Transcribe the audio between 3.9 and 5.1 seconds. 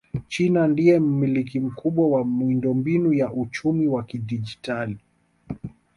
kidigitali